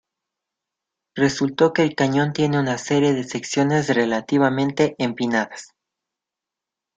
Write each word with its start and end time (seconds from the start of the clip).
Resultó 1.13 1.73
que 1.73 1.83
el 1.83 1.93
cañón 1.93 2.33
tiene 2.33 2.59
una 2.59 2.79
serie 2.79 3.13
de 3.13 3.23
secciones 3.23 3.93
relativamente 3.95 4.95
empinadas. 4.97 5.73